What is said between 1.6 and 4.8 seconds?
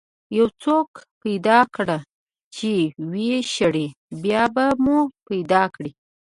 کړه چې ويې شړي، بیا به